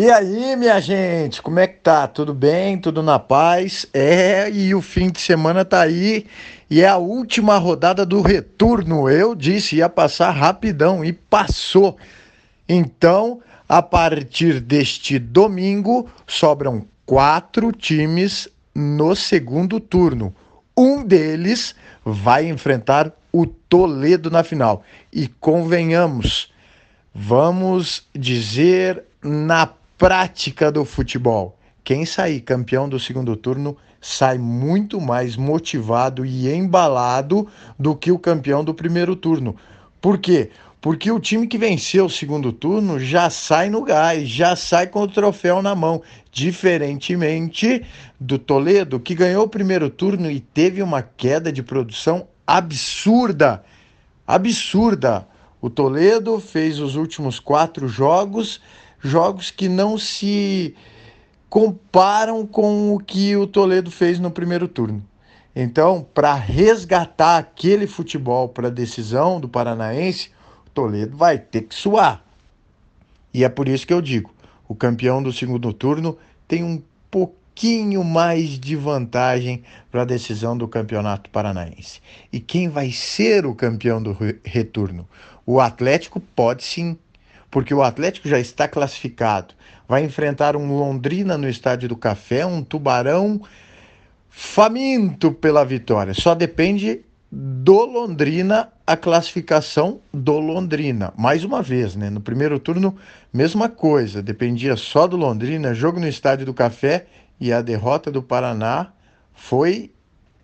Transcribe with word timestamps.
E 0.00 0.08
aí, 0.12 0.54
minha 0.54 0.80
gente, 0.80 1.42
como 1.42 1.58
é 1.58 1.66
que 1.66 1.80
tá? 1.80 2.06
Tudo 2.06 2.32
bem? 2.32 2.78
Tudo 2.78 3.02
na 3.02 3.18
paz? 3.18 3.84
É, 3.92 4.48
e 4.48 4.72
o 4.72 4.80
fim 4.80 5.10
de 5.10 5.20
semana 5.20 5.64
tá 5.64 5.80
aí 5.80 6.24
e 6.70 6.82
é 6.82 6.86
a 6.86 6.98
última 6.98 7.58
rodada 7.58 8.06
do 8.06 8.22
retorno. 8.22 9.10
Eu 9.10 9.34
disse 9.34 9.74
ia 9.74 9.88
passar 9.88 10.30
rapidão 10.30 11.04
e 11.04 11.12
passou. 11.12 11.96
Então, 12.68 13.40
a 13.68 13.82
partir 13.82 14.60
deste 14.60 15.18
domingo, 15.18 16.08
sobram 16.28 16.86
quatro 17.04 17.72
times 17.72 18.46
no 18.72 19.16
segundo 19.16 19.80
turno. 19.80 20.32
Um 20.76 21.02
deles 21.02 21.74
vai 22.04 22.46
enfrentar 22.46 23.10
o 23.32 23.44
Toledo 23.46 24.30
na 24.30 24.44
final. 24.44 24.84
E 25.12 25.26
convenhamos, 25.26 26.52
vamos 27.12 28.06
dizer 28.14 29.02
na 29.20 29.66
prática 29.98 30.70
do 30.70 30.84
futebol. 30.84 31.58
Quem 31.82 32.06
sair 32.06 32.40
campeão 32.40 32.88
do 32.88 33.00
segundo 33.00 33.34
turno 33.34 33.76
sai 34.00 34.38
muito 34.38 35.00
mais 35.00 35.36
motivado 35.36 36.24
e 36.24 36.48
embalado 36.48 37.48
do 37.76 37.96
que 37.96 38.12
o 38.12 38.18
campeão 38.18 38.62
do 38.62 38.72
primeiro 38.72 39.16
turno. 39.16 39.56
Por 40.00 40.18
quê? 40.18 40.50
Porque 40.80 41.10
o 41.10 41.18
time 41.18 41.48
que 41.48 41.58
venceu 41.58 42.04
o 42.04 42.10
segundo 42.10 42.52
turno 42.52 43.00
já 43.00 43.28
sai 43.28 43.68
no 43.68 43.82
gás, 43.82 44.28
já 44.28 44.54
sai 44.54 44.86
com 44.86 45.00
o 45.02 45.08
troféu 45.08 45.60
na 45.60 45.74
mão. 45.74 46.00
Diferentemente 46.30 47.84
do 48.20 48.38
Toledo, 48.38 49.00
que 49.00 49.16
ganhou 49.16 49.44
o 49.44 49.48
primeiro 49.48 49.90
turno 49.90 50.30
e 50.30 50.38
teve 50.38 50.80
uma 50.80 51.02
queda 51.02 51.50
de 51.50 51.64
produção 51.64 52.28
absurda. 52.46 53.64
Absurda. 54.24 55.26
O 55.60 55.68
Toledo 55.68 56.38
fez 56.38 56.78
os 56.78 56.94
últimos 56.94 57.40
quatro 57.40 57.88
jogos 57.88 58.60
jogos 59.00 59.50
que 59.50 59.68
não 59.68 59.96
se 59.98 60.74
comparam 61.48 62.46
com 62.46 62.94
o 62.94 62.98
que 62.98 63.36
o 63.36 63.46
Toledo 63.46 63.90
fez 63.90 64.18
no 64.18 64.30
primeiro 64.30 64.68
turno. 64.68 65.04
Então, 65.54 66.06
para 66.14 66.34
resgatar 66.34 67.38
aquele 67.38 67.86
futebol 67.86 68.48
para 68.48 68.68
a 68.68 68.70
decisão 68.70 69.40
do 69.40 69.48
Paranaense, 69.48 70.30
o 70.66 70.70
Toledo 70.70 71.16
vai 71.16 71.38
ter 71.38 71.62
que 71.62 71.74
suar. 71.74 72.24
E 73.32 73.44
é 73.44 73.48
por 73.48 73.68
isso 73.68 73.86
que 73.86 73.92
eu 73.92 74.00
digo: 74.00 74.32
o 74.68 74.74
campeão 74.74 75.22
do 75.22 75.32
segundo 75.32 75.72
turno 75.72 76.16
tem 76.46 76.62
um 76.62 76.82
pouquinho 77.10 78.04
mais 78.04 78.50
de 78.58 78.76
vantagem 78.76 79.64
para 79.90 80.02
a 80.02 80.04
decisão 80.04 80.56
do 80.56 80.68
campeonato 80.68 81.28
paranaense. 81.30 82.00
E 82.32 82.38
quem 82.38 82.68
vai 82.68 82.92
ser 82.92 83.44
o 83.46 83.54
campeão 83.54 84.00
do 84.02 84.16
retorno? 84.44 85.08
O 85.44 85.58
Atlético 85.58 86.20
pode 86.20 86.62
sim 86.62 86.96
porque 87.50 87.72
o 87.72 87.82
Atlético 87.82 88.28
já 88.28 88.38
está 88.38 88.68
classificado. 88.68 89.54
Vai 89.86 90.04
enfrentar 90.04 90.56
um 90.56 90.76
Londrina 90.76 91.38
no 91.38 91.48
Estádio 91.48 91.88
do 91.88 91.96
Café, 91.96 92.44
um 92.44 92.62
Tubarão 92.62 93.40
faminto 94.28 95.32
pela 95.32 95.64
vitória. 95.64 96.14
Só 96.14 96.34
depende 96.34 97.00
do 97.30 97.84
Londrina 97.84 98.70
a 98.86 98.96
classificação 98.96 100.00
do 100.12 100.38
Londrina. 100.38 101.12
Mais 101.16 101.44
uma 101.44 101.62
vez, 101.62 101.94
né? 101.94 102.08
No 102.08 102.20
primeiro 102.20 102.58
turno, 102.58 102.96
mesma 103.32 103.68
coisa, 103.68 104.22
dependia 104.22 104.76
só 104.76 105.06
do 105.06 105.16
Londrina, 105.16 105.74
jogo 105.74 106.00
no 106.00 106.08
Estádio 106.08 106.46
do 106.46 106.54
Café 106.54 107.06
e 107.38 107.52
a 107.52 107.60
derrota 107.60 108.10
do 108.10 108.22
Paraná 108.22 108.92
foi 109.34 109.92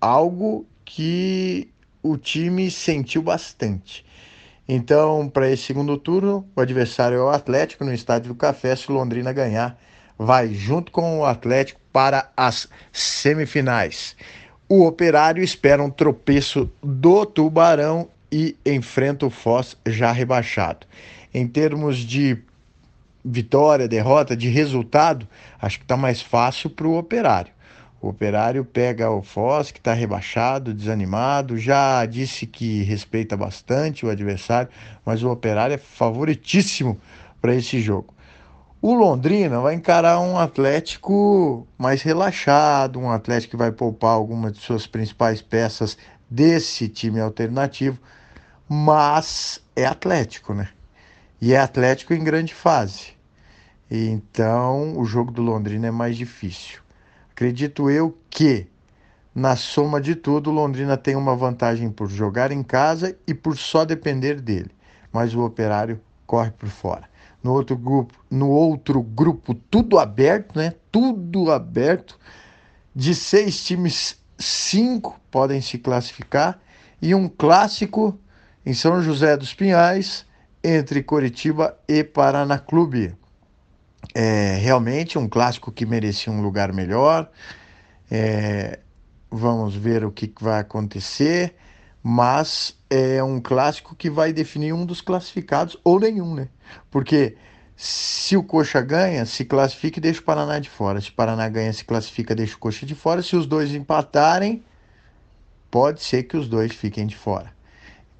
algo 0.00 0.66
que 0.84 1.68
o 2.02 2.16
time 2.16 2.70
sentiu 2.70 3.22
bastante. 3.22 4.04
Então, 4.68 5.30
para 5.30 5.50
esse 5.50 5.62
segundo 5.62 5.96
turno, 5.96 6.46
o 6.54 6.60
adversário 6.60 7.16
é 7.16 7.22
o 7.22 7.30
Atlético 7.30 7.84
no 7.84 7.94
Estádio 7.94 8.28
do 8.28 8.34
Café. 8.34 8.76
Se 8.76 8.90
o 8.90 8.94
Londrina 8.94 9.32
ganhar, 9.32 9.78
vai 10.18 10.52
junto 10.52 10.92
com 10.92 11.20
o 11.20 11.24
Atlético 11.24 11.80
para 11.90 12.30
as 12.36 12.68
semifinais. 12.92 14.14
O 14.68 14.84
Operário 14.84 15.42
espera 15.42 15.82
um 15.82 15.88
tropeço 15.88 16.70
do 16.82 17.24
Tubarão 17.24 18.08
e 18.30 18.54
enfrenta 18.66 19.24
o 19.24 19.30
Foz 19.30 19.74
já 19.86 20.12
rebaixado. 20.12 20.86
Em 21.32 21.48
termos 21.48 21.96
de 21.96 22.36
vitória, 23.24 23.88
derrota, 23.88 24.36
de 24.36 24.48
resultado, 24.48 25.26
acho 25.60 25.78
que 25.78 25.84
está 25.84 25.96
mais 25.96 26.20
fácil 26.20 26.68
para 26.68 26.86
o 26.86 26.98
Operário. 26.98 27.52
O 28.00 28.08
operário 28.08 28.64
pega 28.64 29.10
o 29.10 29.22
Foz, 29.22 29.72
que 29.72 29.78
está 29.78 29.92
rebaixado, 29.92 30.72
desanimado, 30.72 31.58
já 31.58 32.06
disse 32.06 32.46
que 32.46 32.84
respeita 32.84 33.36
bastante 33.36 34.06
o 34.06 34.10
adversário, 34.10 34.70
mas 35.04 35.22
o 35.24 35.30
operário 35.30 35.74
é 35.74 35.78
favoritíssimo 35.78 37.00
para 37.40 37.54
esse 37.54 37.80
jogo. 37.80 38.14
O 38.80 38.94
Londrina 38.94 39.58
vai 39.58 39.74
encarar 39.74 40.20
um 40.20 40.38
Atlético 40.38 41.66
mais 41.76 42.00
relaxado, 42.02 43.00
um 43.00 43.10
Atlético 43.10 43.52
que 43.52 43.56
vai 43.56 43.72
poupar 43.72 44.12
algumas 44.12 44.52
de 44.52 44.60
suas 44.60 44.86
principais 44.86 45.42
peças 45.42 45.98
desse 46.30 46.88
time 46.88 47.20
alternativo, 47.20 47.98
mas 48.68 49.60
é 49.74 49.84
Atlético, 49.84 50.54
né? 50.54 50.68
E 51.40 51.52
é 51.52 51.58
Atlético 51.58 52.14
em 52.14 52.22
grande 52.22 52.54
fase. 52.54 53.08
Então 53.90 54.96
o 54.96 55.04
jogo 55.04 55.32
do 55.32 55.42
Londrina 55.42 55.88
é 55.88 55.90
mais 55.90 56.16
difícil. 56.16 56.78
Acredito 57.38 57.88
eu 57.88 58.18
que, 58.28 58.66
na 59.32 59.54
soma 59.54 60.00
de 60.00 60.16
tudo, 60.16 60.50
Londrina 60.50 60.96
tem 60.96 61.14
uma 61.14 61.36
vantagem 61.36 61.88
por 61.88 62.10
jogar 62.10 62.50
em 62.50 62.64
casa 62.64 63.16
e 63.28 63.32
por 63.32 63.56
só 63.56 63.84
depender 63.84 64.40
dele, 64.40 64.72
mas 65.12 65.36
o 65.36 65.44
operário 65.44 66.00
corre 66.26 66.50
por 66.50 66.68
fora. 66.68 67.08
No 67.40 67.52
outro 67.52 67.76
grupo, 67.76 68.12
no 68.28 68.50
outro 68.50 69.00
grupo 69.00 69.54
tudo 69.54 70.00
aberto, 70.00 70.58
né? 70.58 70.74
Tudo 70.90 71.52
aberto. 71.52 72.18
De 72.92 73.14
seis 73.14 73.64
times, 73.64 74.18
cinco 74.36 75.20
podem 75.30 75.60
se 75.60 75.78
classificar 75.78 76.58
e 77.00 77.14
um 77.14 77.28
clássico 77.28 78.18
em 78.66 78.74
São 78.74 79.00
José 79.00 79.36
dos 79.36 79.54
Pinhais 79.54 80.26
entre 80.64 81.04
Coritiba 81.04 81.78
e 81.86 82.02
Paraná 82.02 82.58
Clube 82.58 83.14
é 84.14 84.56
realmente 84.56 85.18
um 85.18 85.28
clássico 85.28 85.70
que 85.72 85.86
merecia 85.86 86.32
um 86.32 86.40
lugar 86.40 86.72
melhor. 86.72 87.30
É, 88.10 88.78
vamos 89.30 89.74
ver 89.74 90.04
o 90.04 90.10
que 90.10 90.32
vai 90.40 90.60
acontecer, 90.60 91.54
mas 92.02 92.76
é 92.88 93.22
um 93.22 93.40
clássico 93.40 93.94
que 93.94 94.08
vai 94.08 94.32
definir 94.32 94.72
um 94.72 94.86
dos 94.86 95.00
classificados 95.00 95.76
ou 95.84 96.00
nenhum, 96.00 96.34
né? 96.34 96.48
Porque 96.90 97.36
se 97.76 98.36
o 98.36 98.42
Coxa 98.42 98.80
ganha, 98.80 99.24
se 99.26 99.44
classifica 99.44 99.98
e 99.98 100.02
deixa 100.02 100.20
o 100.20 100.24
Paraná 100.24 100.58
de 100.58 100.68
fora. 100.68 101.00
Se 101.00 101.10
o 101.10 101.12
Paraná 101.12 101.48
ganha, 101.48 101.72
se 101.72 101.84
classifica, 101.84 102.34
deixa 102.34 102.56
o 102.56 102.58
Coxa 102.58 102.84
de 102.84 102.94
fora. 102.94 103.22
Se 103.22 103.36
os 103.36 103.46
dois 103.46 103.72
empatarem, 103.74 104.64
pode 105.70 106.02
ser 106.02 106.24
que 106.24 106.36
os 106.36 106.48
dois 106.48 106.72
fiquem 106.72 107.06
de 107.06 107.16
fora. 107.16 107.57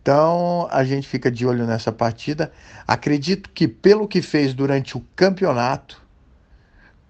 Então 0.00 0.68
a 0.70 0.84
gente 0.84 1.06
fica 1.06 1.30
de 1.30 1.46
olho 1.46 1.66
nessa 1.66 1.92
partida. 1.92 2.52
Acredito 2.86 3.50
que, 3.50 3.68
pelo 3.68 4.08
que 4.08 4.22
fez 4.22 4.54
durante 4.54 4.96
o 4.96 5.04
campeonato, 5.14 6.02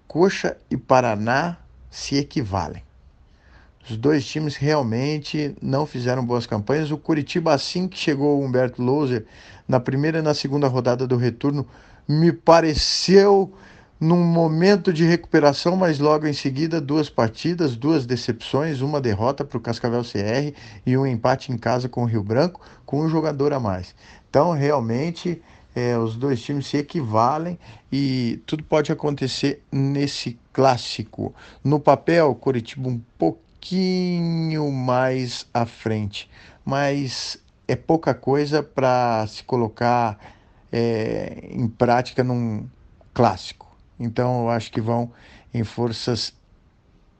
Coxa 0.07 0.57
e 0.69 0.75
Paraná 0.75 1.57
se 1.89 2.15
equivalem. 2.17 2.83
Os 3.89 3.97
dois 3.97 4.25
times 4.25 4.55
realmente 4.55 5.55
não 5.61 5.85
fizeram 5.85 6.25
boas 6.25 6.45
campanhas. 6.45 6.91
O 6.91 6.97
Curitiba, 6.97 7.53
assim 7.53 7.87
que 7.87 7.97
chegou 7.97 8.39
o 8.39 8.45
Humberto 8.45 8.81
Louser, 8.81 9.25
na 9.67 9.79
primeira 9.79 10.19
e 10.19 10.21
na 10.21 10.33
segunda 10.33 10.67
rodada 10.67 11.07
do 11.07 11.15
retorno, 11.15 11.67
me 12.07 12.31
pareceu 12.31 13.53
num 13.99 14.23
momento 14.23 14.93
de 14.93 15.03
recuperação, 15.03 15.75
mas 15.75 15.99
logo 15.99 16.25
em 16.25 16.33
seguida 16.33 16.79
duas 16.79 17.09
partidas, 17.09 17.75
duas 17.75 18.05
decepções, 18.05 18.79
uma 18.79 19.01
derrota 19.01 19.43
para 19.43 19.57
o 19.57 19.61
Cascavel 19.61 20.03
CR 20.03 20.55
e 20.85 20.97
um 20.97 21.05
empate 21.05 21.51
em 21.51 21.57
casa 21.57 21.89
com 21.89 22.03
o 22.03 22.05
Rio 22.05 22.23
Branco, 22.23 22.61
com 22.85 23.01
um 23.01 23.09
jogador 23.09 23.51
a 23.51 23.59
mais. 23.59 23.93
Então, 24.29 24.51
realmente, 24.51 25.41
é, 25.75 25.97
os 25.97 26.15
dois 26.15 26.41
times 26.41 26.67
se 26.67 26.77
equivalem 26.77 27.59
e 27.91 28.41
tudo 28.45 28.63
pode 28.63 28.91
acontecer 28.91 29.63
nesse 29.71 30.39
clássico. 30.53 31.33
No 31.61 31.79
papel, 31.79 32.33
Curitiba 32.35 32.87
um 32.87 33.01
pouquinho 33.17 34.71
mais 34.71 35.45
à 35.53 35.65
frente, 35.65 36.29
mas 36.63 37.37
é 37.67 37.75
pouca 37.75 38.13
coisa 38.13 38.63
para 38.63 39.25
se 39.27 39.43
colocar 39.43 40.17
é, 40.71 41.49
em 41.51 41.67
prática 41.67 42.23
num 42.23 42.65
clássico. 43.13 43.68
Então, 43.99 44.43
eu 44.43 44.49
acho 44.49 44.71
que 44.71 44.79
vão 44.79 45.11
em 45.53 45.63
forças 45.63 46.33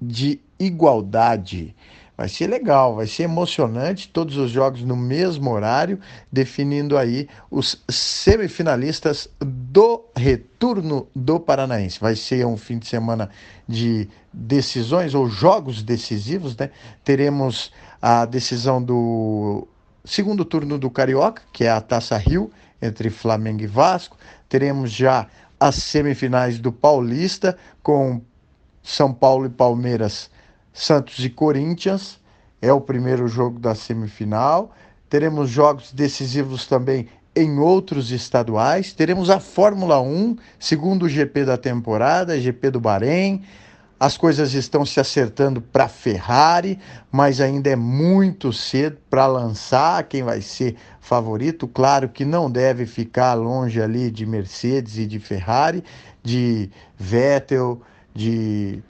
de 0.02 0.40
igualdade. 0.58 1.76
Vai 2.20 2.28
ser 2.28 2.48
legal, 2.48 2.96
vai 2.96 3.08
ser 3.08 3.24
emocionante, 3.24 4.10
todos 4.10 4.36
os 4.36 4.52
jogos 4.52 4.84
no 4.84 4.96
mesmo 4.96 5.50
horário, 5.52 6.00
definindo 6.30 6.98
aí 6.98 7.30
os 7.50 7.82
semifinalistas 7.90 9.30
do 9.40 10.04
retorno 10.14 11.08
do 11.16 11.40
Paranaense. 11.40 11.98
Vai 11.98 12.18
ser 12.18 12.46
um 12.46 12.58
fim 12.58 12.78
de 12.78 12.88
semana 12.88 13.30
de 13.66 14.10
decisões 14.34 15.16
ou 15.16 15.30
jogos 15.30 15.82
decisivos, 15.82 16.58
né? 16.58 16.72
Teremos 17.06 17.72
a 18.02 18.26
decisão 18.26 18.84
do 18.84 19.66
segundo 20.04 20.44
turno 20.44 20.78
do 20.78 20.90
Carioca, 20.90 21.42
que 21.54 21.64
é 21.64 21.70
a 21.70 21.80
Taça 21.80 22.18
Rio, 22.18 22.52
entre 22.82 23.10
Flamengo 23.10 23.64
e 23.64 23.68
Vasco. 23.68 24.18
Teremos 24.50 24.92
já 24.92 25.26
as 25.60 25.76
semifinais 25.76 26.58
do 26.58 26.72
Paulista 26.72 27.58
com 27.84 28.22
São 28.82 29.14
Paulo 29.14 29.46
e 29.46 29.50
Palmeiras, 29.50 30.30
Santos 30.72 31.24
e 31.24 31.30
Corinthians. 31.30 32.20
É 32.62 32.72
o 32.72 32.82
primeiro 32.82 33.28
jogo 33.28 33.60
da 33.60 33.76
semifinal. 33.76 34.72
Teremos 35.10 35.50
jogos 35.50 35.92
decisivos 35.92 36.68
também 36.68 37.08
em 37.36 37.58
outros 37.58 38.12
estaduais. 38.12 38.94
Teremos 38.94 39.30
a 39.30 39.40
Fórmula 39.40 40.02
1, 40.02 40.36
segundo 40.60 41.10
GP 41.10 41.46
da 41.46 41.58
temporada, 41.58 42.40
GP 42.40 42.72
do 42.72 42.80
Bahrein. 42.80 43.44
As 44.00 44.18
coisas 44.18 44.54
estão 44.54 44.86
se 44.86 44.98
acertando 45.00 45.62
para 45.62 45.90
Ferrari, 45.90 46.80
mas 47.12 47.42
ainda 47.42 47.70
é 47.70 47.76
muito 47.76 48.54
cedo 48.54 48.98
para 49.10 49.28
lançar 49.28 50.04
quem 50.06 50.24
vai 50.24 50.42
ser 50.42 50.78
favorito. 51.02 51.68
Claro 51.68 52.08
que 52.08 52.24
não 52.24 52.50
deve 52.50 52.86
ficar 52.86 53.34
longe 53.34 53.82
ali 53.82 54.10
de 54.10 54.26
Mercedes 54.26 54.98
e 54.98 55.06
de 55.06 55.20
Ferrari, 55.20 55.84
de 56.24 56.70
Vettel, 56.98 57.82
de 58.16 58.82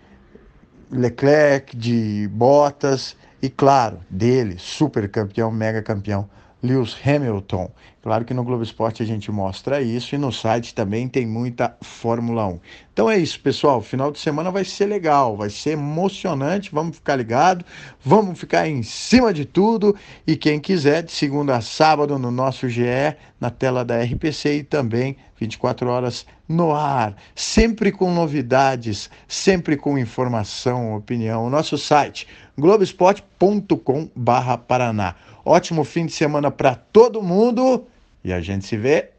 Leclerc, 0.91 1.75
de 1.75 2.29
Bottas 2.31 3.15
e, 3.41 3.49
claro, 3.49 3.99
dele, 4.11 4.57
super 4.59 5.09
campeão, 5.09 5.51
mega 5.51 5.81
campeão, 5.81 6.29
Lewis 6.61 6.95
Hamilton. 7.05 7.71
Claro 8.01 8.23
que 8.23 8.33
no 8.33 8.45
Globo 8.45 8.63
Esporte 8.63 9.03
a 9.03 9.05
gente 9.05 9.29
mostra 9.29 9.81
isso 9.81 10.15
e 10.15 10.17
no 10.17 10.31
site 10.31 10.73
também 10.73 11.05
tem 11.07 11.27
muita 11.27 11.75
Fórmula 11.81 12.47
1. 12.47 12.59
Então 12.93 13.09
é 13.09 13.17
isso, 13.17 13.37
pessoal. 13.41 13.81
Final 13.81 14.09
de 14.11 14.19
semana 14.19 14.49
vai 14.49 14.63
ser 14.63 14.85
legal, 14.85 15.35
vai 15.35 15.49
ser 15.49 15.71
emocionante. 15.71 16.71
Vamos 16.71 16.95
ficar 16.95 17.17
ligado, 17.17 17.65
vamos 18.03 18.39
ficar 18.39 18.65
em 18.67 18.83
cima 18.83 19.33
de 19.33 19.43
tudo. 19.43 19.93
E 20.25 20.37
quem 20.37 20.61
quiser, 20.61 21.03
de 21.03 21.11
segunda 21.11 21.57
a 21.57 21.61
sábado 21.61 22.17
no 22.17 22.31
nosso 22.31 22.69
GE, 22.69 23.17
na 23.39 23.49
tela 23.49 23.83
da 23.83 24.01
RPC 24.01 24.59
e 24.59 24.63
também 24.63 25.17
24 25.37 25.89
horas 25.89 26.25
no 26.47 26.73
ar, 26.73 27.15
sempre 27.35 27.91
com 27.91 28.13
novidades, 28.13 29.09
sempre 29.27 29.75
com 29.77 29.97
informação, 29.97 30.95
opinião. 30.95 31.45
O 31.45 31.49
nosso 31.49 31.77
site 31.77 32.25
globesport.com/paraná. 32.57 35.15
Ótimo 35.51 35.83
fim 35.83 36.05
de 36.05 36.11
semana 36.11 36.51
para 36.51 36.75
todo 36.75 37.23
mundo 37.23 37.87
e 38.23 38.31
a 38.31 38.39
gente 38.39 38.67
se 38.67 38.77
vê 38.77 39.09